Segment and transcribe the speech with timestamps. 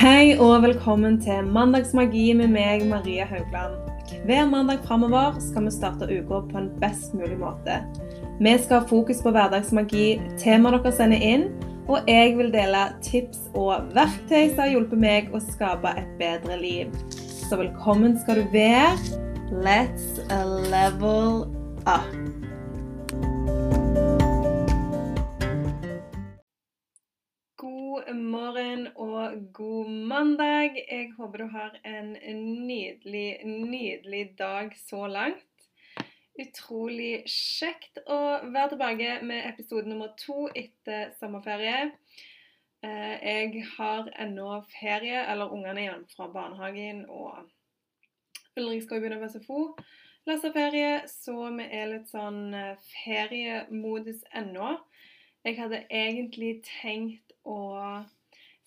[0.00, 3.74] Hei og velkommen til Mandagsmagi med meg, Maria Haugland.
[4.24, 7.76] Hver mandag framover skal vi starte uka på en best mulig måte.
[8.40, 10.06] Vi skal ha fokus på hverdagsmagi,
[10.40, 11.46] temaer dere sender inn,
[11.84, 16.56] og jeg vil dele tips og verktøy som har hjulpet meg å skape et bedre
[16.64, 17.00] liv.
[17.20, 18.96] Så velkommen skal du være.
[19.52, 20.16] Let's
[20.72, 21.44] level
[21.84, 22.39] up.
[28.08, 30.76] Morgen og god mandag.
[30.90, 32.12] Jeg håper du har en
[32.66, 35.66] nydelig, nydelig dag så langt.
[36.40, 41.90] Utrolig kjekt å være tilbake med episode nummer to etter sommerferie.
[42.82, 47.50] Eh, Jeg har ennå ferie, eller ungene igjen fra barnehagen, og
[48.56, 49.64] Ulrik skal jo begynne på SFO.
[50.26, 54.78] Lese ferie, så vi er litt sånn eh, feriemodus ennå.
[55.44, 57.60] Jeg hadde egentlig tenkt å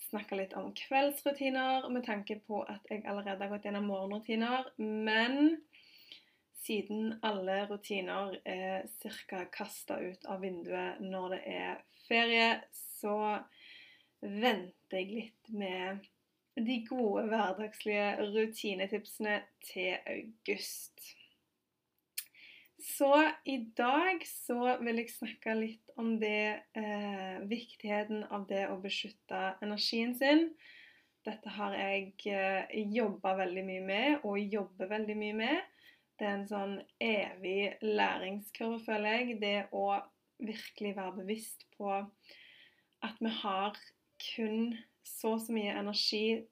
[0.09, 5.57] snakke litt om kveldsrutiner med tanke på at jeg allerede har gått gjennom morgenrutiner, men
[6.63, 8.85] siden alle rutiner er
[9.27, 9.45] ca.
[9.51, 12.49] kasta ut av vinduet når det er ferie,
[12.99, 13.17] så
[14.21, 16.05] venter jeg litt med
[16.55, 21.09] de gode hverdagslige rutinetipsene til august.
[22.83, 28.79] Så i dag så vil jeg snakke litt om det, eh, viktigheten av det å
[28.83, 30.49] beskytte energien sin.
[31.23, 35.61] Dette har jeg eh, jobba veldig mye med, og jobber veldig mye med.
[36.19, 39.39] Det er en sånn evig læringskurve, føler jeg.
[39.39, 39.87] Det å
[40.43, 43.79] virkelig være bevisst på at vi har
[44.35, 44.73] kun
[45.07, 46.43] så og så mye energi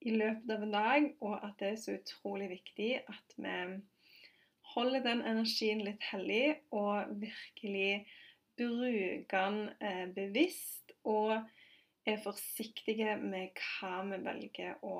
[0.00, 3.56] i løpet av en dag, og at det er så utrolig viktig at vi
[4.74, 8.04] holder den energien litt hellig og virkelig
[8.60, 11.36] bruker den eh, bevisst og
[12.08, 14.96] er forsiktige med hva vi velger å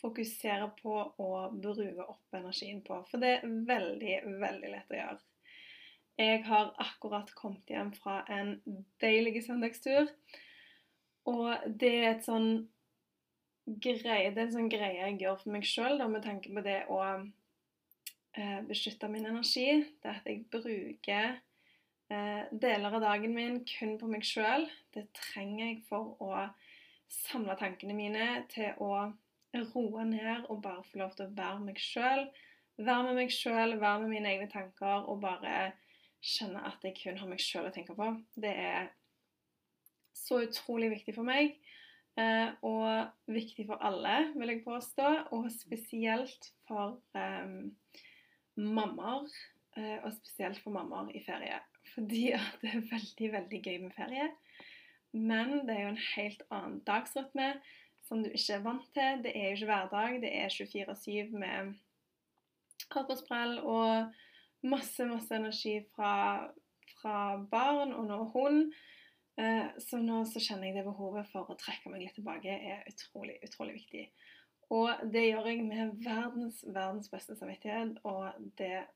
[0.00, 3.00] fokusere på og bruke opp energien på.
[3.08, 5.22] For det er veldig, veldig lett å gjøre.
[6.20, 8.58] Jeg har akkurat kommet hjem fra en
[9.02, 10.10] deilig søndagstur.
[11.30, 11.48] Og
[11.80, 12.68] det er et sånn
[13.64, 16.82] greie, det er en sånn greie jeg gjør for meg sjøl med tanke på det
[16.92, 17.00] å
[18.38, 19.84] eh, beskytte min energi.
[20.02, 21.36] Det er at jeg bruker
[22.10, 24.68] eh, deler av dagen min kun på meg sjøl.
[24.94, 26.46] Det trenger jeg for å
[27.10, 28.90] samle tankene mine til å
[29.74, 32.26] roe ned og bare få lov til å være meg sjøl.
[32.80, 35.72] Være med meg sjøl, være med mine egne tanker og bare
[36.24, 38.08] kjenne at jeg kun har meg sjøl å tenke på.
[38.40, 38.88] Det er
[40.16, 41.54] så utrolig viktig for meg.
[42.18, 45.10] Eh, og viktig for alle, vil jeg påstå.
[45.36, 48.02] Og spesielt for eh,
[48.56, 49.30] mammaer.
[49.76, 51.58] Eh, og spesielt for mammaer i ferie.
[51.94, 54.28] Fordi at det er veldig, veldig gøy med ferie.
[55.14, 57.52] Men det er jo en helt annen dagsrytme
[58.04, 59.22] som du ikke er vant til.
[59.24, 60.20] Det er jo ikke hverdag.
[60.22, 61.74] Det er 24-7 med
[62.94, 64.12] arbeidsprell og
[64.66, 66.48] masse, masse energi fra,
[66.98, 67.18] fra
[67.50, 68.74] barn og nå hund.
[69.40, 72.84] Eh, så nå så kjenner jeg det behovet for å trekke meg litt tilbake er
[72.90, 74.04] utrolig, utrolig viktig.
[74.74, 78.86] Og det gjør jeg med verdens, verdens beste samvittighet, og det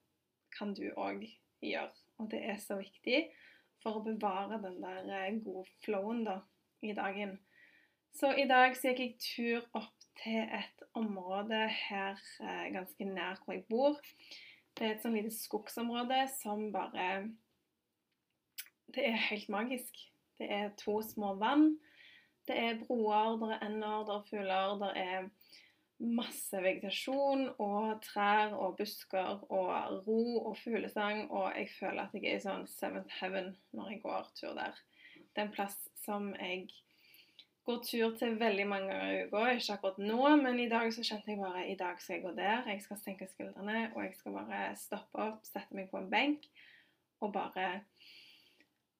[0.56, 1.22] kan du òg
[1.62, 1.92] gjøre.
[2.18, 3.28] Og det er så viktig
[3.82, 6.40] for å bevare den der eh, gode flowen da,
[6.82, 7.36] i dagen.
[8.14, 13.38] Så i dag så gikk jeg tur opp til et område her eh, ganske nær
[13.44, 14.00] hvor jeg bor.
[14.74, 17.28] Det er et sånn lite skogsområde som bare
[18.94, 19.94] Det er helt magisk.
[20.38, 21.76] Det er to små vann.
[22.48, 25.26] Det er broer, det er ender, det er fugler, det er
[25.98, 30.20] masse vegetasjon og trær og busker og ro
[30.50, 34.28] og fuglesang, og jeg føler at jeg er i sånn seventh heaven når jeg går
[34.38, 34.76] tur der.
[35.18, 36.68] Det er en plass som jeg
[37.68, 39.42] går tur til veldig mange ganger i uka.
[39.52, 42.32] Ikke akkurat nå, men i dag så kjente jeg bare i dag skal jeg gå
[42.38, 42.62] der.
[42.70, 46.46] Jeg skal senke skuldrene, og jeg skal bare stoppe opp, sette meg på en benk
[47.18, 47.66] og bare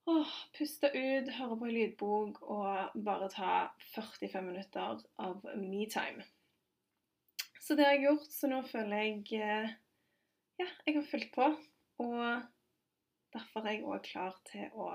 [0.09, 3.53] åh, puste ut, høre på en lydbok og bare ta
[3.95, 6.27] 45 minutter av me-time.
[7.69, 9.73] Så det har jeg gjort, så nå føler jeg eh,
[10.57, 11.49] Ja, jeg har fulgt på.
[12.01, 12.23] Og
[13.35, 14.87] derfor er jeg òg klar til å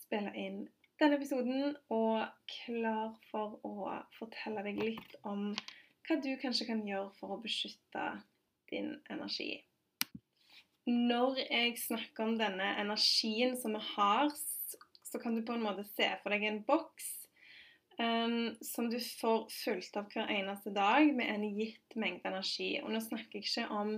[0.00, 0.62] spille inn
[0.96, 2.24] denne episoden og
[2.54, 5.50] klar for å fortelle deg litt om
[6.08, 8.06] hva du kanskje kan gjøre for å beskytte
[8.72, 9.58] din energi.
[10.88, 15.84] Når jeg snakker om denne energien som vi har, så kan du på en måte
[15.92, 17.17] se for deg en boks
[17.98, 22.76] som du får fulgt opp hver eneste dag med en gitt mengde energi.
[22.78, 23.96] Og nå snakker jeg ikke om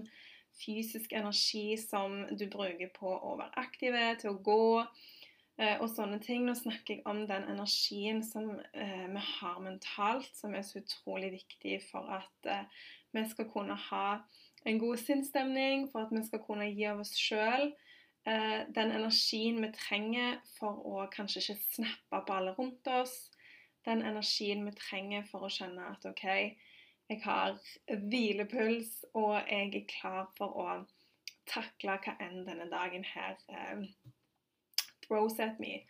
[0.61, 4.85] fysisk energi som du bruker på å være aktive, til å gå,
[5.59, 6.45] eh, og sånne ting.
[6.47, 11.33] Nå snakker jeg om den energien som eh, vi har mentalt, som er så utrolig
[11.39, 12.83] viktig for at eh,
[13.17, 14.21] vi skal kunne ha
[14.69, 17.73] en god sinnsstemning, for at vi skal kunne gi av oss sjøl
[18.21, 23.15] den energien vi trenger for å kanskje ikke snappe på alle rundt oss.
[23.87, 26.25] Den energien vi trenger for å skjønne at OK,
[27.11, 27.57] jeg har
[28.11, 30.67] hvilepuls, og jeg er klar for å
[31.51, 33.83] takle hva enn denne dagen her eh,
[35.07, 35.81] throws at me.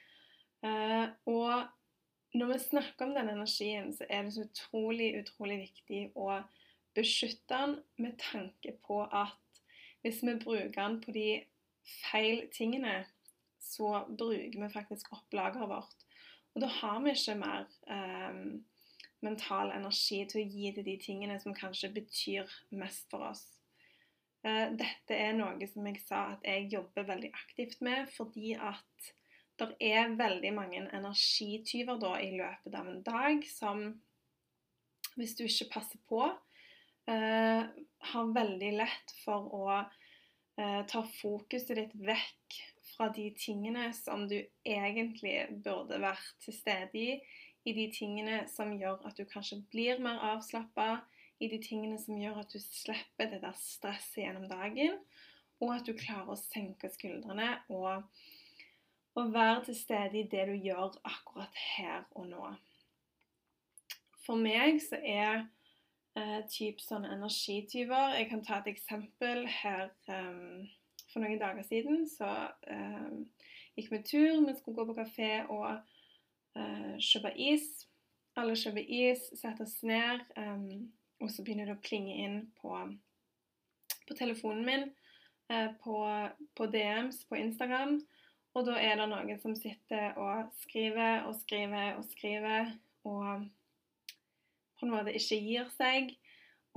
[0.64, 6.02] Eh, og når vi snakker om denne energien, så er det så utrolig, utrolig viktig
[6.14, 6.40] å
[6.96, 9.62] beskytte den med tanke på at
[10.04, 11.28] hvis vi bruker den på de
[12.06, 13.02] feil tingene,
[13.60, 16.06] så bruker vi faktisk opp lageret vårt.
[16.55, 18.43] Og da har vi ikke mer eh,
[19.25, 22.50] mental energi til å gi til de tingene som kanskje betyr
[22.81, 23.44] mest for oss.
[24.43, 29.11] Eh, dette er noe som jeg sa at jeg jobber veldig aktivt med, fordi at
[29.61, 33.82] det er veldig mange energityver da i løpet av en dag som,
[35.20, 36.23] hvis du ikke passer på,
[37.11, 37.67] eh,
[38.12, 42.61] har veldig lett for å eh, ta fokuset ditt vekk
[43.00, 44.37] fra de tingene som du
[44.69, 47.14] egentlig burde vært til stede i,
[47.64, 50.99] i de tingene som gjør at du kanskje blir mer avslappa,
[51.41, 54.99] i de tingene som gjør at du slipper det der stresset gjennom dagen,
[55.64, 58.05] og at du klarer å senke skuldrene og,
[59.17, 62.50] og være til stede i det du gjør akkurat her og nå.
[64.26, 65.47] For meg så er
[66.20, 70.69] eh, typ sånne energityver Jeg kan ta et eksempel her um,
[71.12, 72.06] for noen dager siden.
[72.08, 72.28] Så
[72.70, 73.12] eh,
[73.78, 75.68] gikk vi tur, vi skulle gå på kafé og
[76.56, 77.68] eh, kjøpe is.
[78.38, 80.22] Alle kjøper is, setter oss ned.
[80.38, 80.90] Um,
[81.20, 82.76] og så begynner det å plinge inn på,
[84.08, 84.86] på telefonen min,
[85.52, 85.98] eh, på,
[86.56, 87.98] på, DMs på Instagram.
[88.56, 92.72] Og da er det noen som sitter og skriver og skriver og skriver,
[93.06, 93.44] og
[94.80, 96.14] på en måte ikke gir seg.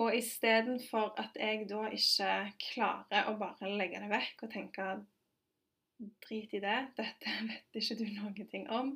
[0.01, 2.31] Og istedenfor at jeg da ikke
[2.61, 4.87] klarer å bare legge det vekk og tenke
[6.25, 8.95] drit i det, dette vet ikke du noen ting om,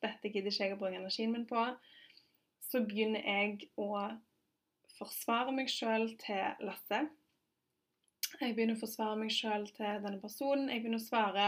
[0.00, 1.66] dette gidder ikke jeg å bruke energien min på,
[2.70, 3.90] så begynner jeg å
[4.96, 7.02] forsvare meg sjøl til Lasse.
[8.40, 10.70] Jeg begynner å forsvare meg sjøl til denne personen.
[10.70, 11.46] Jeg begynner å svare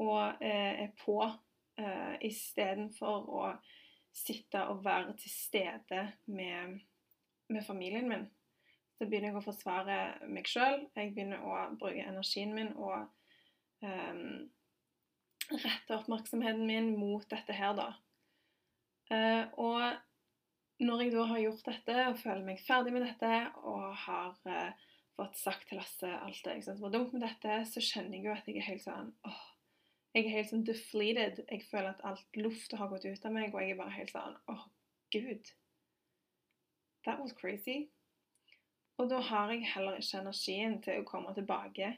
[0.00, 3.46] og eh, er på eh, istedenfor å
[4.16, 6.02] sitte og være til stede
[6.32, 6.78] med,
[7.52, 8.26] med familien min.
[8.96, 9.96] Så begynner jeg å forsvare
[10.32, 10.86] meg sjøl.
[10.96, 13.04] Jeg begynner å bruke energien min og
[13.84, 14.46] um,
[15.52, 17.90] rette oppmerksomheten min mot dette her, da.
[19.12, 23.84] Uh, og når jeg da har gjort dette og føler meg ferdig med dette og
[24.06, 27.84] har uh, fått sagt til Lasse alt det jeg syns var dumt med dette, så
[27.84, 29.44] kjenner jeg jo at jeg er helt sånn åh,
[30.16, 31.42] Jeg er helt sånn defleated.
[31.52, 34.12] Jeg føler at alt lufta har gått ut av meg, og jeg er bare helt
[34.14, 34.62] sånn åh,
[35.12, 35.52] gud.
[37.06, 37.88] That was crazy.
[38.98, 41.92] Og da har jeg heller ikke energien til å komme tilbake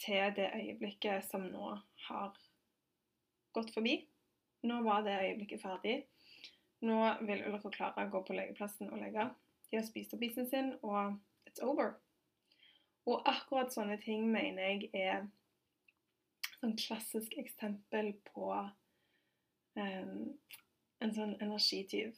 [0.00, 1.72] til det øyeblikket som nå
[2.06, 2.36] har
[3.56, 3.96] gått forbi.
[4.62, 5.96] Nå var det øyeblikket ferdig.
[6.84, 9.26] Nå vil Ulrik og Klara gå på legeplassen og legge.
[9.70, 11.16] De har spist opp isen sin, og
[11.48, 11.96] it's over.
[13.08, 15.26] Og akkurat sånne ting mener jeg er
[16.60, 20.16] sånn klassisk eksempel på um,
[21.00, 22.12] en sånn energityv.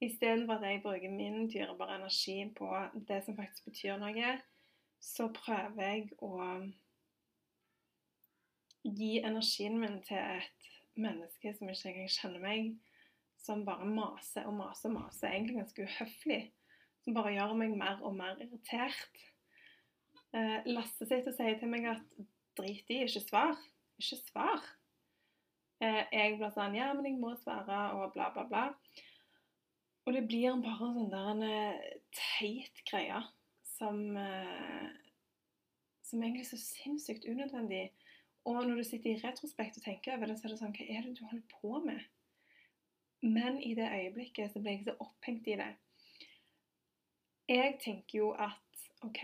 [0.00, 2.68] Istedenfor at jeg bruker min dyrebare energi på
[3.08, 4.36] det som faktisk betyr noe,
[5.00, 6.36] så prøver jeg å
[8.84, 12.70] gi energien min til et menneske som ikke engang kjenner meg,
[13.40, 16.40] som bare maser og maser og maser, egentlig ganske uhøflig.
[17.04, 19.20] Som bare gjør meg mer og mer irritert.
[20.36, 22.18] Eh, Lasse sitter og sier til meg at
[22.58, 23.56] drit i, ikke svar.
[24.00, 24.66] Ikke svar.
[25.80, 28.66] Eh, jeg blir sånn ja, men jeg må svare, og bla, bla, bla.
[30.06, 33.20] Og det blir bare en sånn der en eh, teit greie
[33.76, 34.88] som eh,
[36.06, 37.92] Som egentlig er så sinnssykt unødvendig.
[38.48, 40.86] Og når du sitter i retrospekt og tenker over det, så er det sånn Hva
[40.88, 42.00] er det du holder på med?
[43.22, 45.70] Men i det øyeblikket så ble jeg så opphengt i det.
[47.50, 49.20] Jeg tenker jo at OK,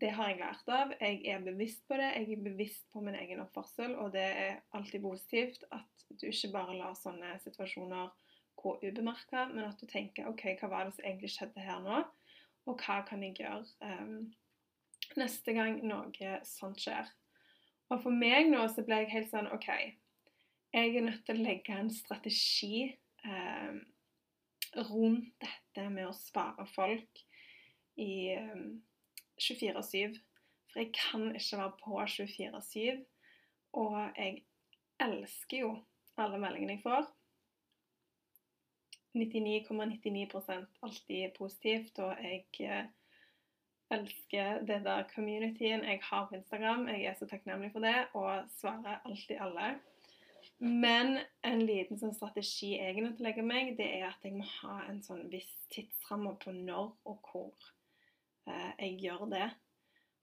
[0.00, 0.92] det har jeg lært av.
[1.00, 2.10] Jeg er bevisst på det.
[2.18, 6.52] Jeg er bevisst på min egen oppførsel, og det er alltid positivt at du ikke
[6.54, 8.10] bare lar sånne situasjoner
[8.60, 12.02] gå ubemerka, men at du tenker OK, hva var det som egentlig skjedde her nå,
[12.68, 13.64] og hva kan jeg gjøre
[14.00, 14.28] um,
[15.18, 17.08] neste gang noe sånt skjer?
[17.90, 19.70] Og for meg nå så ble jeg helt sånn OK,
[20.70, 22.84] jeg er nødt til å legge en strategi
[23.26, 23.80] um,
[24.90, 27.24] rundt dette med å spare folk
[27.98, 28.78] i um,
[29.40, 30.20] 24-7.
[30.70, 33.00] For jeg kan ikke være på 24-7.
[33.80, 34.44] Og jeg
[35.02, 35.72] elsker jo
[36.20, 37.08] alle meldingene jeg får.
[39.16, 42.86] 99,99% alltid positivt, og jeg eh,
[43.90, 46.88] elsker det der communityen jeg har på Instagram.
[46.88, 49.72] Jeg er så takknemlig for det og svarer alltid alle.
[50.60, 54.24] Men en liten sånn strategi jeg er nødt til å legge meg, det er at
[54.24, 57.70] jeg må ha en sånn viss tidsramme på når og hvor
[58.46, 59.50] eh, jeg gjør det.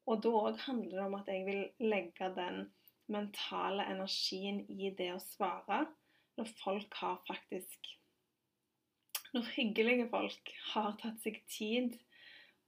[0.08, 2.68] Og da òg handler det om at jeg vil legge den
[3.12, 5.86] mentale energien i det å svare
[6.38, 7.90] når folk har faktisk
[9.36, 11.96] Når hyggelige folk har tatt seg tid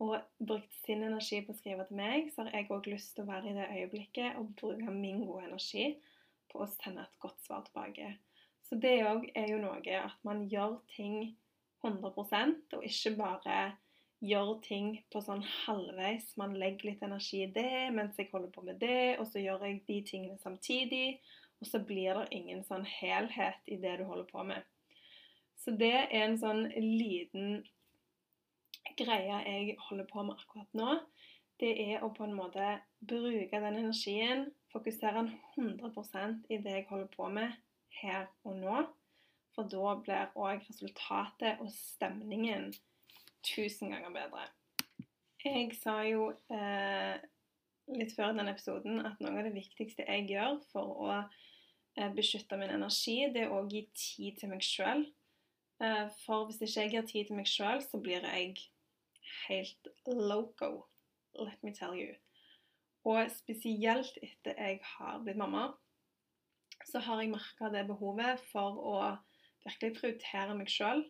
[0.03, 3.25] og brukt sin energi på å skrive til meg, så har jeg òg lyst til
[3.25, 5.91] å være i det øyeblikket og bruke min gode energi
[6.51, 8.13] på å sende et godt svar tilbake.
[8.67, 11.35] Så det òg er jo noe at man gjør ting
[11.85, 13.59] 100% og ikke bare
[14.23, 16.33] gjør ting på sånn halvveis.
[16.39, 19.63] Man legger litt energi i det mens jeg holder på med det, og så gjør
[19.67, 21.19] jeg de tingene samtidig.
[21.59, 24.67] Og så blir det ingen sånn helhet i det du holder på med.
[25.59, 27.59] Så det er en sånn liten
[28.99, 30.93] greie jeg holder på med akkurat nå.
[31.59, 35.25] Det er å på en måte bruke den energien, fokusere
[35.57, 37.57] 100% i det jeg holder på med
[37.99, 38.85] her og nå.
[39.55, 42.69] For da blir òg resultatet og stemningen
[43.43, 44.47] tusen ganger bedre.
[45.43, 47.19] Jeg sa jo eh,
[47.95, 52.59] litt før denne episoden at noe av det viktigste jeg gjør for å eh, beskytte
[52.59, 55.05] min energi, det er å gi tid til meg sjøl.
[55.81, 58.55] Eh, for hvis ikke jeg gir tid til meg sjøl, så blir jeg
[59.47, 60.87] helt loco.
[61.39, 62.15] Let me tell you.
[63.07, 65.69] Og spesielt etter jeg har blitt mamma,
[66.89, 68.97] så har jeg merka det behovet for å
[69.63, 71.05] virkelig prioritere meg sjøl.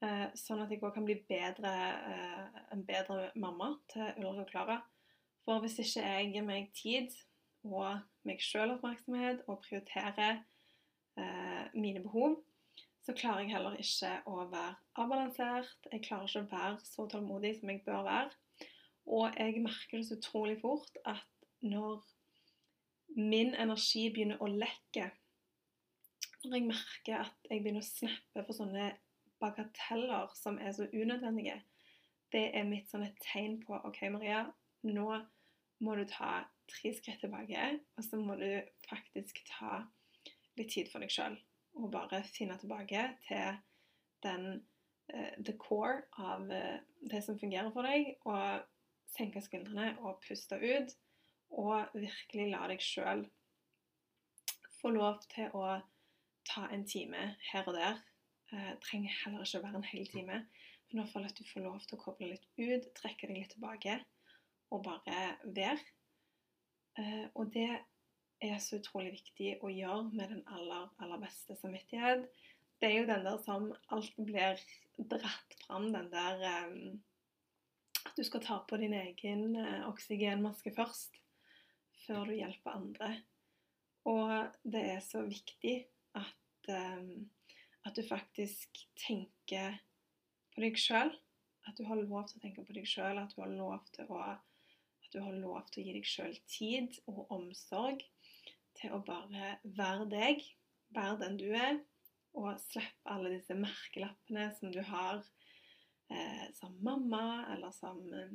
[0.00, 1.72] Eh, sånn at jeg òg kan bli bedre,
[2.14, 4.78] eh, en bedre mamma til Ulrik og Klara.
[5.44, 7.12] For hvis ikke jeg gir meg tid
[7.68, 10.40] og meg sjøl oppmerksomhet og prioriterer
[11.74, 12.38] mine behov,
[13.06, 15.88] så klarer jeg heller ikke å være avbalansert.
[15.92, 18.30] Jeg klarer ikke å være så tålmodig som jeg bør være.
[19.10, 21.24] Og jeg merker det så utrolig fort at
[21.64, 22.02] når
[23.16, 25.08] min energi begynner å lekke,
[26.44, 28.92] når jeg merker at jeg begynner å snappe for sånne
[29.40, 31.58] bagateller som er så unødvendige,
[32.30, 34.44] det er mitt sånn tegn på OK, Maria,
[34.86, 35.08] nå
[35.80, 39.80] må du ta tre skritt tilbake, og så må du faktisk ta
[40.60, 41.38] litt tid for deg sjøl.
[41.78, 43.60] Og bare finne tilbake til
[44.24, 44.46] den
[45.14, 46.78] uh, the core av uh,
[47.10, 48.66] det som fungerer for deg, og
[49.10, 50.96] senke skuldrene og puste ut.
[51.50, 53.24] Og virkelig la deg sjøl
[54.80, 55.80] få lov til å
[56.48, 57.98] ta en time her og der
[58.50, 60.36] Uh, trenger heller ikke å være en hel time.
[60.90, 63.36] Men i hvert fall at du får lov til å koble litt ut, trekke deg
[63.38, 63.94] litt tilbake
[64.74, 65.76] og bare være.
[66.98, 67.68] Uh, og det
[68.40, 72.26] er så utrolig viktig å gjøre med den aller, aller beste samvittighet.
[72.80, 74.62] Det er jo den der som alltid blir
[75.10, 77.00] dratt fram, den der um,
[78.00, 81.18] At du skal ta på din egen uh, oksygenmaske først,
[82.06, 83.10] før du hjelper andre.
[84.08, 84.32] Og
[84.64, 85.76] det er så viktig
[86.16, 87.28] at um,
[87.86, 89.78] at du faktisk tenker
[90.54, 91.12] på deg sjøl.
[91.68, 94.08] At du har lov til å tenke på deg sjøl, at du har lov til
[94.12, 98.02] å at du har lov til å gi deg sjøl tid og omsorg
[98.80, 100.44] til å bare være deg,
[100.94, 101.80] være den du er,
[102.38, 105.20] og slippe alle disse merkelappene som du har
[106.10, 108.32] eh, som mamma eller som eh,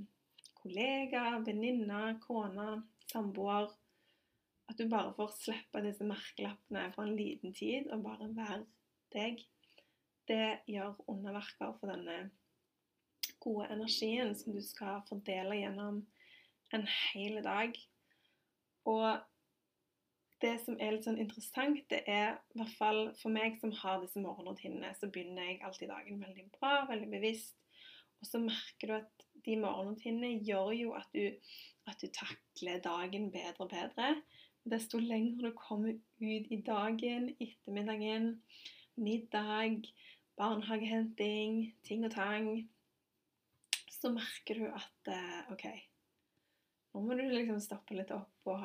[0.60, 3.72] kollega, venninne, kone, samboer.
[4.66, 8.64] At du bare får slippe disse merkelappene for en liten tid og bare være
[9.14, 9.44] deg,
[10.26, 12.32] det gjør underverker for denne
[13.44, 16.02] gode energien som du skal fordele gjennom
[16.74, 17.78] en hel dag.
[18.90, 19.22] Og
[20.44, 24.02] det som er litt sånn interessant, det er i hvert fall for meg som har
[24.02, 27.56] disse morgenrutinene, så begynner jeg alltid dagen veldig bra, veldig bevisst.
[28.22, 31.30] Og så merker du at de morgenrutinene gjør jo at du,
[31.88, 34.16] at du takler dagen bedre og bedre.
[34.66, 38.32] Desto lenger du kommer ut i dagen, ettermiddagen,
[38.98, 39.86] middag,
[40.40, 42.50] barnehagehenting, ting og tang,
[43.92, 45.68] så merker du at eh, OK,
[46.96, 48.62] nå må du liksom stoppe litt opp og,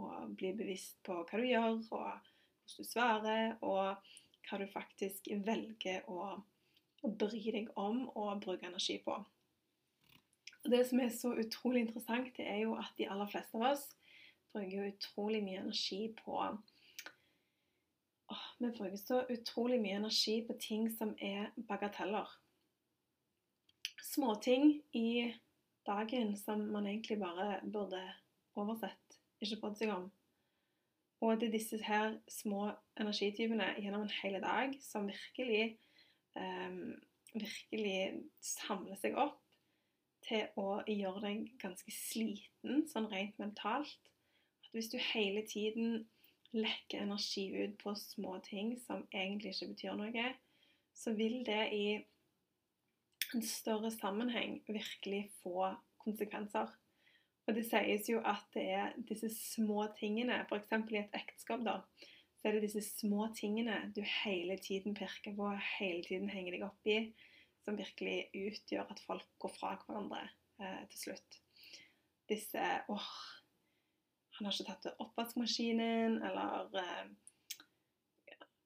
[0.00, 2.20] og, bli bevisst på hva du gjør, og hvordan
[2.78, 3.96] du svarer, og
[4.48, 6.40] hva du faktisk velger å,
[7.04, 9.14] å bry deg om og bruke energi på.
[10.64, 13.64] Og Det som er så utrolig interessant, det er jo at de aller fleste av
[13.74, 13.84] oss
[14.54, 16.56] bruker utrolig mye energi på åh,
[18.64, 22.24] Vi bruker så utrolig mye energi på ting som er bagateller.
[24.00, 25.34] Småting i
[25.86, 28.02] dagen som man egentlig bare burde
[28.58, 30.10] oversett, ikke brydd seg om.
[31.24, 32.68] Og det er disse her små
[33.00, 35.78] energitypene gjennom en hel dag som virkelig,
[36.36, 36.96] um,
[37.32, 39.40] virkelig samler seg opp
[40.24, 44.10] til å gjøre deg ganske sliten, sånn rent mentalt.
[44.64, 46.04] At hvis du hele tiden
[46.54, 50.26] lekker energi ut på små ting som egentlig ikke betyr noe,
[50.94, 51.86] så vil det i
[53.34, 55.70] en større sammenheng virkelig få
[56.04, 56.72] konsekvenser.
[57.44, 60.70] Og det sies jo at det er disse små tingene, f.eks.
[60.92, 61.80] i et ekteskap, da,
[62.40, 66.66] så er det disse små tingene du hele tiden pirker på, hele tiden henger deg
[66.66, 66.98] opp i,
[67.64, 70.22] som virkelig utgjør at folk går fra hverandre
[70.60, 71.38] eh, til slutt.
[72.28, 73.12] Disse åh,
[74.36, 77.06] han har ikke tatt oppvaskmaskinen, eller eh,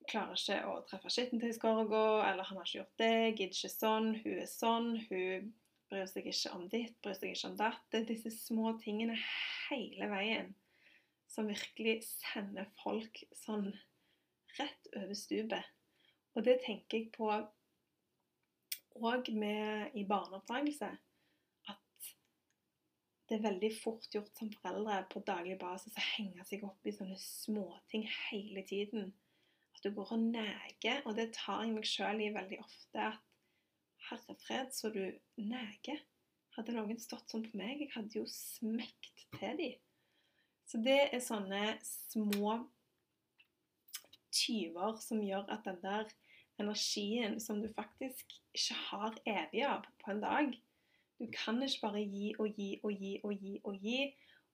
[0.09, 4.39] klarer ikke å treffe skittentøyskorga, eller han har ikke gjort det, gidder ikke sånn, hun
[4.43, 5.51] er sånn, hun
[5.89, 7.85] bryr seg ikke om ditt, bryr seg ikke om datt.
[7.93, 9.17] Det er disse små tingene
[9.69, 10.55] hele veien
[11.29, 13.71] som virkelig sender folk sånn
[14.59, 15.75] rett over stupet.
[16.37, 17.29] Og det tenker jeg på
[18.99, 20.91] òg i barneoppdragelse.
[21.69, 22.11] At
[23.29, 26.95] det er veldig fort gjort som foreldre på daglig basis å henge seg opp i
[26.97, 29.13] sånne småting hele tiden
[29.79, 31.03] at du går og neger.
[31.07, 33.09] Og det tar jeg meg sjøl i veldig ofte.
[33.09, 33.25] At
[34.09, 35.03] herre fred, så du
[35.41, 36.01] neger.
[36.57, 39.77] Hadde noen stått sånn på meg, jeg hadde jo smekt til dem.
[40.69, 42.59] Så det er sånne små
[44.35, 46.11] tyver som gjør at den der
[46.59, 50.57] energien som du faktisk ikke har evig av på en dag
[51.19, 54.03] Du kan ikke bare gi og gi og gi og gi og gi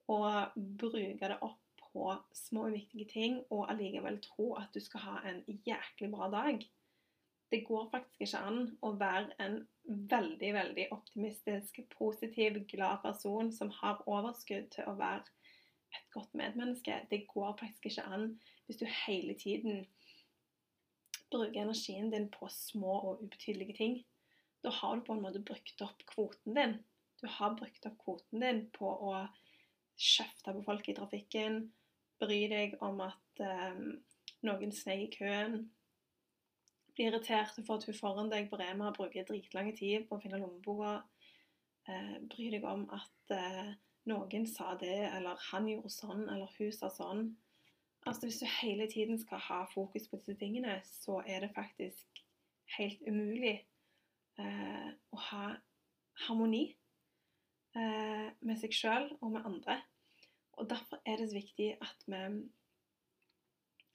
[0.09, 1.63] og bruke det opp
[1.94, 6.64] på små, viktige ting og allikevel tro at du skal ha en jæklig bra dag.
[7.50, 9.60] Det går faktisk ikke an å være en
[10.10, 15.22] veldig, veldig optimistisk, positiv, glad person som har overskudd til å være
[15.94, 17.04] et godt medmenneske.
[17.10, 18.32] Det går faktisk ikke an
[18.66, 19.84] hvis du hele tiden
[21.30, 23.96] bruker energien din på små og ubetydelige ting.
[24.64, 26.78] Da har du på en måte brukt opp kvoten din.
[27.20, 29.14] Du har brukt opp kvoten din på å
[30.00, 31.68] kjefte på folk i trafikken,
[32.24, 33.87] bry deg om at um,
[34.46, 35.56] noen sneik i køen.
[36.94, 40.40] Bli irritert for at hun foran deg på Rema bruker dritlang tid på å finne
[40.40, 41.00] lommeboka.
[41.88, 43.72] Uh, bry deg om at uh,
[44.08, 47.26] noen sa det, eller han gjorde sånn, eller hun sa sånn.
[48.04, 52.24] Altså Hvis du hele tiden skal ha fokus på disse tingene, så er det faktisk
[52.76, 53.56] helt umulig
[54.40, 55.44] uh, å ha
[56.28, 56.66] harmoni
[57.74, 59.74] med seg sjøl og med andre.
[60.59, 62.21] Og Derfor er det så viktig at vi,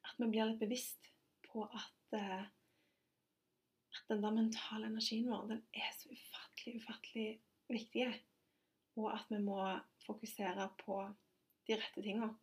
[0.05, 1.09] at vi blir litt bevisst
[1.49, 2.43] på at, uh,
[3.95, 7.29] at den der mentale energien vår den er så ufattelig, ufattelig
[7.69, 8.09] viktig.
[8.99, 9.61] Og at vi må
[10.05, 10.99] fokusere på
[11.67, 12.33] de rette tingene.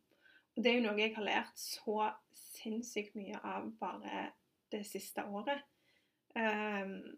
[0.55, 4.31] Og Det er jo noe jeg har lært så sinnssykt mye av bare
[4.73, 5.61] det siste året.
[6.33, 7.17] Um,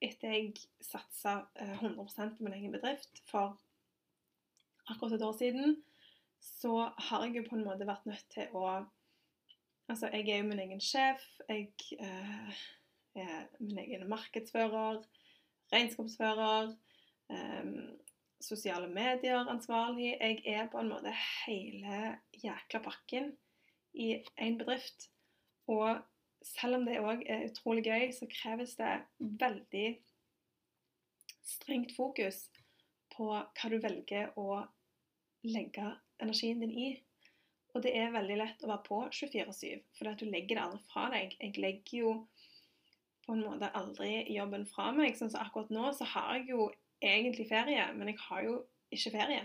[0.00, 3.58] etter jeg satsa 100 eh, på min egen bedrift for
[4.90, 5.76] akkurat et år siden,
[6.40, 8.80] så har jeg jo på en måte vært nødt til å
[9.90, 11.22] Altså, jeg er jo min egen sjef.
[11.48, 12.58] Jeg eh,
[13.18, 15.00] er min egen markedsfører,
[15.72, 16.76] regnskapsfører,
[17.34, 17.72] eh,
[18.38, 20.12] sosiale medier-ansvarlig.
[20.20, 23.32] Jeg er på en måte hele jækla pakken
[23.98, 25.08] i én bedrift.
[25.66, 25.98] Og
[26.42, 29.88] selv om det òg er utrolig gøy, så kreves det veldig
[31.50, 32.44] strengt fokus
[33.10, 34.62] på hva du velger å
[35.46, 36.90] legge energien din i.
[37.74, 41.06] Og det er veldig lett å være på 24-7, for du legger det aldri fra
[41.12, 41.36] deg.
[41.38, 42.14] Jeg legger jo
[43.26, 45.14] på en måte aldri jobben fra meg.
[45.18, 46.66] Sånn som akkurat nå så har jeg jo
[47.00, 48.56] egentlig ferie, men jeg har jo
[48.90, 49.44] ikke ferie.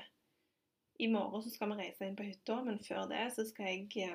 [0.99, 4.11] I morgen så skal vi reise inn på hytta, men før det så skal jeg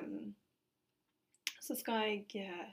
[1.61, 2.69] Så skal jeg eh,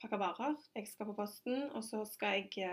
[0.00, 0.56] pakke varer.
[0.74, 2.64] Jeg skal på posten, og så skal jeg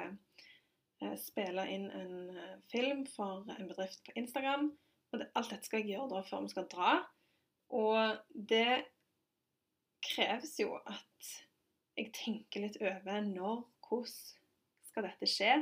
[1.04, 4.72] eh, spille inn en eh, film for en bedrift på Instagram.
[5.12, 6.92] Og det, alt dette skal jeg gjøre da før vi skal dra.
[7.78, 8.84] Og det
[10.04, 11.32] kreves jo at
[11.98, 14.14] jeg tenker litt over når, hvordan
[14.88, 15.54] skal dette skje.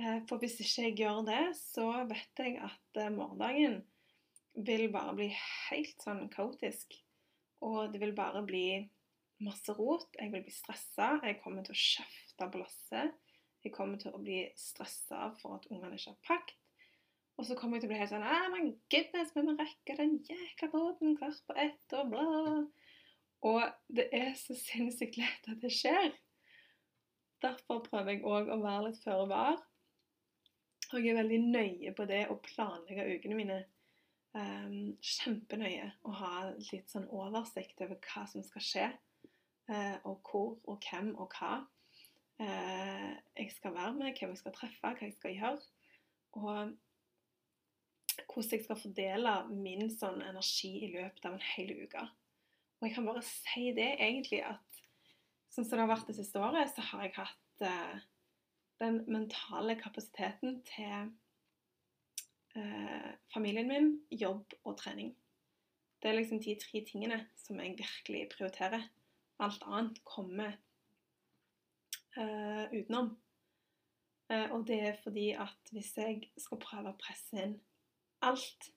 [0.00, 3.80] Eh, for hvis ikke jeg gjør det, så vet jeg at eh, morgendagen
[4.66, 6.96] vil bare bli helt sånn kaotisk.
[7.64, 8.66] Og det vil bare bli
[9.44, 10.08] masse rot.
[10.16, 11.16] Jeg vil bli stressa.
[11.24, 13.16] Jeg kommer til å kjefte på lasset.
[13.64, 16.62] Jeg kommer til å bli stressa for at ungene ikke har pakket.
[17.36, 19.96] Og så kommer jeg til å bli helt sånn ah, my goodness, vi må rekke
[19.98, 22.26] den jækla båten hvert på ett, og bla.
[23.46, 26.14] Og det er så sinnssykt lett at det skjer.
[27.44, 29.60] Derfor prøver jeg òg å være litt føre var.
[30.94, 33.64] Og jeg er veldig nøye på det å planlegge ukene mine.
[34.36, 36.32] um, kjempenøye å ha
[36.70, 38.88] litt sånn oversikt over hva som skal skje,
[39.70, 41.54] uh, og hvor og hvem og hva
[42.42, 45.62] uh, jeg skal være med, hvem jeg skal treffe, hva jeg skal gjøre.
[46.36, 46.76] Og
[48.36, 52.02] hvordan jeg skal fordele min sånn energi i løpet av en hel uke.
[52.76, 54.80] Og jeg kan bare si det egentlig at
[55.54, 58.02] sånn som det har vært det siste året, så har jeg hatt uh,
[58.82, 61.08] den mentale kapasiteten til
[62.58, 65.14] uh, familien min, jobb og trening.
[66.02, 68.84] Det er liksom de tre tingene som jeg virkelig prioriterer.
[69.40, 70.58] Alt annet kommer
[72.20, 73.16] uh, utenom.
[74.26, 77.52] og det er fordi at hvis jeg skal prøve å presse inn
[78.22, 78.70] alt,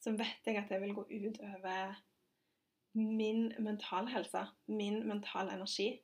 [0.00, 1.96] så vet jeg at det vil gå ut over
[2.98, 6.00] min mentalhelse, min mentale energi.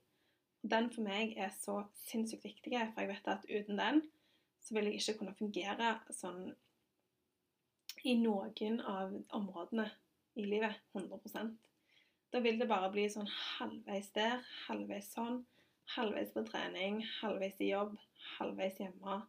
[0.62, 4.02] Den for meg er så sinnssykt viktig, for jeg vet at uten den
[4.64, 6.54] så vil jeg ikke kunne fungere sånn
[8.04, 9.86] i noen av områdene
[10.40, 11.52] i livet 100%
[12.32, 15.42] Da vil det bare bli sånn halvveis der, halvveis sånn,
[15.94, 17.94] halvveis på trening, halvveis i jobb,
[18.38, 19.20] halvveis hjemme,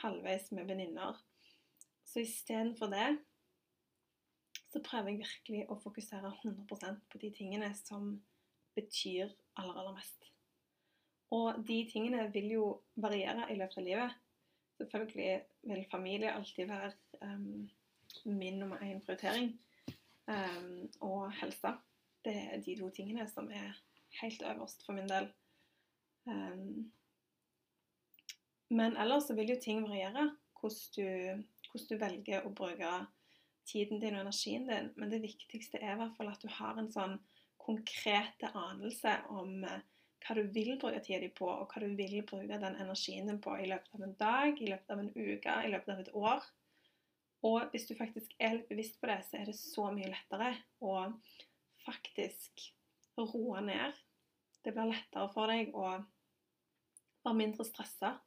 [0.00, 1.18] halvveis med venninner.
[2.10, 3.08] Så istedenfor det
[4.70, 8.12] så prøver jeg virkelig å fokusere 100% på de tingene som
[8.78, 10.28] betyr aller, aller mest.
[11.34, 12.66] Og de tingene vil jo
[12.98, 14.16] variere i løpet av livet.
[14.78, 15.32] Selvfølgelig
[15.70, 16.92] vil familie alltid være
[17.22, 17.68] um,
[18.24, 19.52] min nummer én prioritering.
[20.30, 21.74] Um, og helse.
[22.24, 23.74] Det er de to tingene som er
[24.20, 25.30] helt øverst for min del.
[26.26, 26.90] Um,
[28.70, 30.30] men ellers så vil jo ting variere.
[30.60, 32.92] Hvordan du, hvordan du velger å bruke
[33.70, 36.78] tiden din og energien din, men det viktigste er i hvert fall at du har
[36.80, 37.18] en sånn
[37.60, 39.82] konkrete anelse om eh,
[40.24, 43.40] hva du vil bruke tida di på, og hva du vil bruke den energien din
[43.42, 46.12] på i løpet av en dag, i løpet av en uke, i løpet av et
[46.18, 46.48] år.
[47.48, 50.52] Og hvis du faktisk er litt bevisst på det, så er det så mye lettere
[50.84, 50.96] å
[51.86, 52.66] faktisk
[53.16, 53.96] roe ned.
[54.60, 55.86] Det blir lettere for deg å
[57.24, 58.18] være mindre stressa.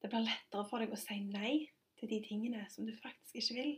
[0.00, 1.54] Det blir lettere for deg å si nei
[2.00, 3.72] til de tingene som du faktisk ikke vil.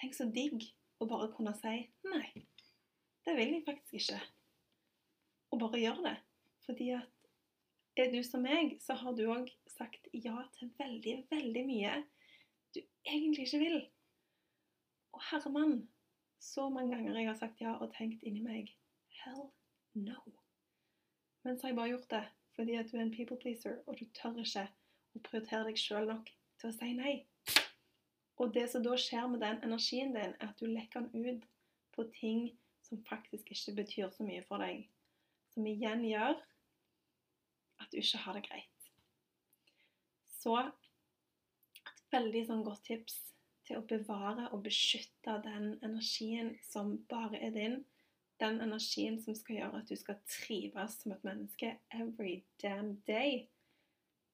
[0.00, 0.66] Tenk så digg
[1.00, 1.74] å bare kunne si
[2.06, 2.28] nei.
[3.24, 4.20] Det vil jeg faktisk ikke.
[5.54, 6.16] Og bare gjøre det.
[6.66, 7.10] Fordi at
[7.96, 11.96] er du som meg, så har du òg sagt ja til veldig, veldig mye
[12.74, 13.76] du egentlig ikke vil.
[15.14, 15.76] Og herremann,
[16.42, 18.72] så mange ganger jeg har sagt ja og tenkt inni meg
[19.22, 19.46] hell
[19.94, 20.18] no.
[21.44, 23.96] Men så har jeg bare gjort det fordi at du er en people pleaser, og
[23.98, 24.68] du tør ikke
[25.14, 26.28] å prioritere deg sjøl nok
[26.64, 27.14] til å si nei.
[28.40, 31.44] Og det som da skjer med den energien din, er at du lekker den ut
[31.94, 32.48] på ting
[32.82, 34.86] som faktisk ikke betyr så mye for deg.
[35.52, 36.40] Som igjen gjør
[37.82, 38.88] at du ikke har det greit.
[40.40, 43.20] Så et veldig sånn godt tips
[43.64, 47.78] til å bevare og beskytte den energien som bare er din,
[48.42, 53.46] den energien som skal gjøre at du skal trives som et menneske every damn day,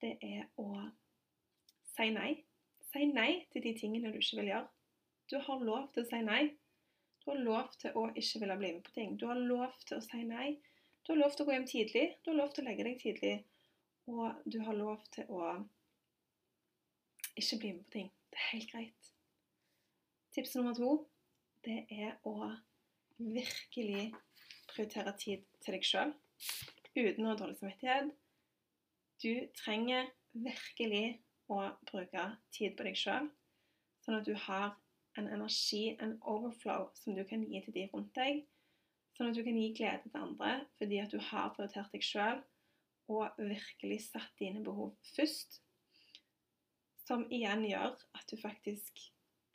[0.01, 0.89] det er å
[1.97, 2.39] si nei
[2.91, 4.67] Si nei til de tingene du ikke vil gjøre.
[5.31, 6.41] Du har lov til å si nei.
[7.23, 9.13] Du har lov til å ikke ville bli med på ting.
[9.21, 10.57] Du har lov til å si nei.
[11.07, 12.07] Du har lov til å gå hjem tidlig.
[12.25, 13.37] Du har lov til å legge deg tidlig.
[14.11, 15.53] Og du har lov til å
[17.39, 18.11] ikke bli med på ting.
[18.31, 19.13] Det er helt greit.
[20.35, 20.91] Tips nummer to
[21.67, 22.51] det er å
[23.21, 24.09] virkelig
[24.71, 26.15] prioritere tid til deg sjøl
[26.97, 28.15] uten å ha dårlig samvittighet.
[29.23, 31.61] Du trenger virkelig å
[31.91, 33.29] bruke tid på deg sjøl,
[34.05, 34.77] sånn at du har
[35.19, 38.45] en energi, en overflow, som du kan gi til de rundt deg.
[39.17, 42.39] Sånn at du kan gi glede til andre fordi at du har prioritert deg sjøl
[43.11, 45.59] og virkelig satt dine behov først.
[47.03, 49.03] Som igjen gjør at du faktisk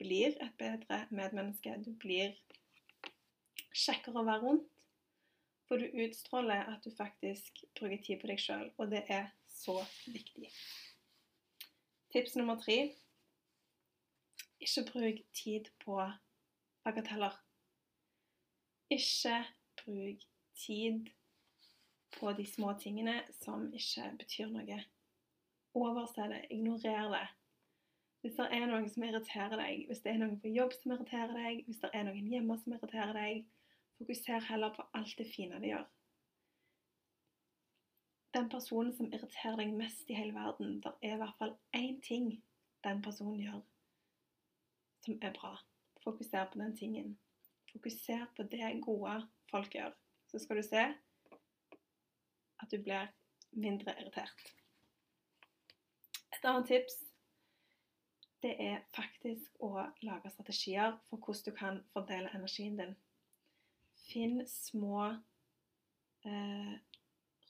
[0.02, 1.78] blir et bedre medmenneske.
[1.86, 2.36] Du blir
[3.72, 4.72] kjekkere å være rundt.
[5.66, 9.80] For du utstråler at du faktisk bruker tid på deg sjøl, og det er så
[10.06, 10.52] viktig.
[12.16, 12.96] Tips nummer tre
[14.60, 15.96] ikke bruk tid på
[16.84, 17.34] bagateller.
[18.90, 19.44] Ikke
[19.82, 20.22] bruk
[20.66, 21.10] tid
[22.20, 24.78] på de små tingene som ikke betyr noe.
[25.74, 26.40] Overse det.
[26.56, 27.28] Ignorer det.
[28.22, 31.36] Hvis det er noen som irriterer deg, hvis det er noen på jobb som irriterer
[31.36, 33.44] deg, hvis det er noen hjemme som irriterer deg,
[34.00, 35.95] fokuser heller på alt det fine de gjør
[38.36, 42.02] den personen som irriterer deg mest i hele verden, det er i hvert fall én
[42.04, 42.34] ting
[42.84, 43.62] den personen gjør
[45.06, 45.54] som er bra.
[46.04, 47.18] Fokuser på den tingen.
[47.72, 49.16] Fokuser på det gode
[49.52, 49.94] folk gjør.
[50.28, 50.84] Så skal du se
[52.62, 53.12] at du blir
[53.52, 54.54] mindre irritert.
[56.34, 56.98] Et annet tips
[58.44, 59.72] det er faktisk å
[60.06, 62.92] lage strategier for hvordan du kan fordele energien din.
[64.06, 65.08] Finn små
[66.28, 66.76] eh,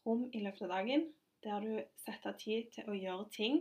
[0.06, 1.08] rom i løpet av dagen
[1.46, 3.60] der du setter av tid til å gjøre ting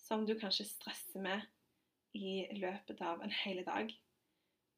[0.00, 1.46] som du kanskje stresser med
[2.14, 3.90] i løpet av en hel dag.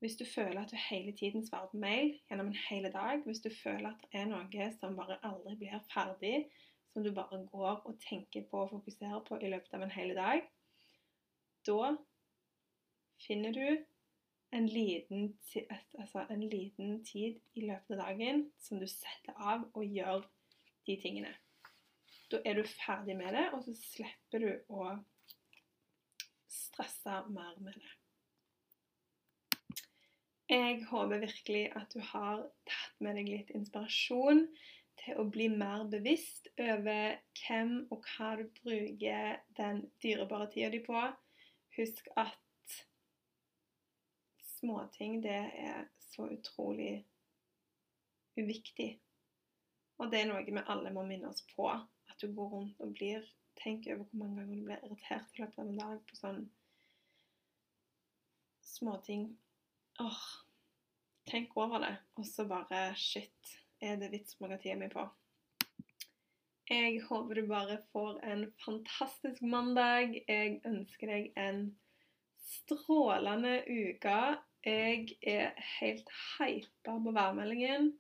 [0.03, 3.41] Hvis du føler at du hele tiden svarer på mail gjennom en hel dag, hvis
[3.45, 6.49] du føler at det er noe som bare aldri blir ferdig,
[6.93, 10.13] som du bare går og tenker på og fokuserer på i løpet av en hel
[10.19, 10.43] dag,
[11.67, 11.95] da
[13.23, 13.67] finner du
[14.53, 15.39] en liten,
[15.99, 20.27] altså en liten tid i løpet av dagen som du setter av og gjør
[20.87, 21.33] de tingene.
[22.33, 24.93] Da er du ferdig med det, og så slipper du å
[26.49, 27.91] stresse mer med det.
[30.53, 34.47] Jeg håper virkelig at du har tatt med deg litt inspirasjon
[35.01, 40.83] til å bli mer bevisst over hvem og hva du bruker den dyrebare tida di
[40.85, 41.05] på.
[41.79, 42.77] Husk at
[44.59, 47.07] småting, det er så utrolig
[48.37, 49.02] uviktig.
[50.01, 51.69] Og det er noe vi alle må minne oss på.
[52.11, 53.25] At du går rundt og blir
[53.61, 56.47] Tenk over hvor mange ganger du blir irritert i løpet av en dag på sånne
[58.65, 59.27] småting.
[60.01, 60.23] Åh,
[61.29, 63.53] tenk over det, og så bare Shit,
[63.85, 65.05] er det vits å bruke tida mi på?
[66.73, 70.17] Jeg håper du bare får en fantastisk mandag.
[70.29, 71.67] Jeg ønsker deg en
[72.41, 74.21] strålende uke.
[74.65, 77.93] Jeg er helt hypa på værmeldingen.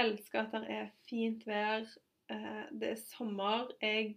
[0.00, 1.84] Elsker at det er fint vær.
[2.30, 3.70] Eh, det er sommer.
[3.82, 4.16] Jeg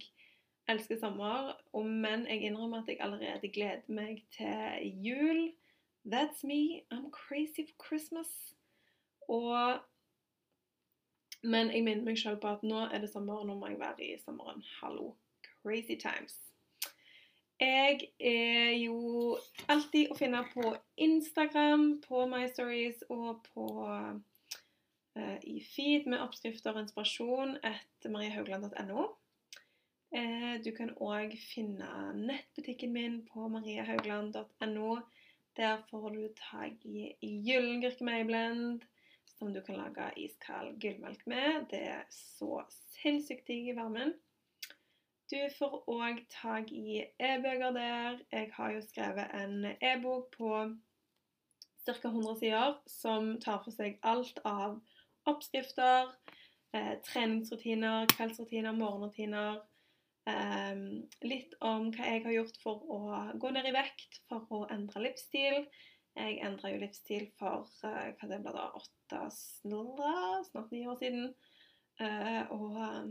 [0.68, 5.52] elsker sommer, men jeg innrømmer at jeg allerede gleder meg til jul.
[6.06, 6.82] That's me.
[6.92, 8.54] I'm crazy for Christmas.
[9.28, 9.80] Og
[11.42, 14.04] Men jeg minner meg selv på at nå er det sommer, nå må jeg være
[14.04, 14.62] i sommeren.
[14.80, 15.14] Hallo.
[15.62, 16.38] Crazy times.
[17.60, 19.36] Jeg er jo
[19.68, 23.66] alltid å finne på Instagram, på My Stories og på
[25.42, 29.04] i feed med oppskrifter og inspirasjon etter mariehaugland.no.
[30.14, 34.90] Uh, du kan òg finne nettbutikken min på mariehaugland.no.
[35.56, 38.82] Der får du tak i gyllengurkemeieblend,
[39.38, 41.66] som du kan lage iskald gullmelk med.
[41.70, 42.64] Det er så
[42.96, 44.14] sinnssykt digg i varmen.
[45.30, 48.18] Du får òg tak i e-bøker der.
[48.32, 50.50] Jeg har jo skrevet en e-bok på
[51.84, 52.08] ca.
[52.08, 54.80] 100 sider som tar for seg alt av
[55.30, 56.10] oppskrifter,
[56.74, 59.62] eh, treningsrutiner, kveldsrutiner, morgenrutiner
[60.24, 60.76] Eh,
[61.28, 63.00] litt om hva jeg har gjort for å
[63.40, 65.66] gå ned i vekt, for å endre livsstil.
[66.14, 71.34] Jeg endra jo livsstil for eh, hva det ble da, åtte, snart ni år siden.
[71.94, 73.10] Uh, og um,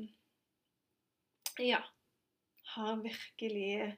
[1.63, 1.77] ja
[2.73, 3.93] Har virkelig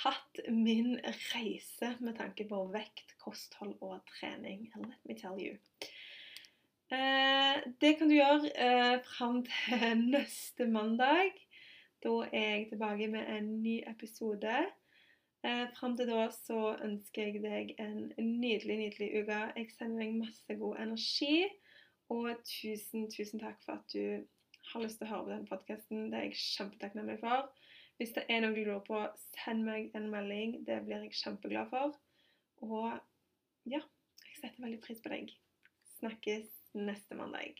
[0.00, 0.96] hatt min
[1.28, 4.66] reise med tanke på vekt, kosthold og trening.
[4.74, 5.54] Let me tell you.
[6.92, 11.34] Uh, det kan du gjøre uh, fram til neste mandag.
[12.04, 14.58] Da er jeg tilbake med en ny episode.
[15.46, 19.38] Eh, Fram til da så ønsker jeg deg en nydelig, nydelig uke.
[19.56, 21.46] Jeg sender deg masse god energi.
[22.10, 24.24] Og tusen, tusen takk for at du
[24.72, 26.08] har lyst til å høre på denne podkasten.
[26.10, 27.50] Det er jeg kjempetakknemlig for.
[28.00, 29.02] Hvis det er noe du lurer på,
[29.36, 30.60] send meg en melding.
[30.66, 31.94] Det blir jeg kjempeglad for.
[32.66, 32.90] Og
[33.70, 33.82] ja,
[34.26, 35.34] jeg setter veldig pris på deg.
[35.96, 37.54] Snakkes neste mandag.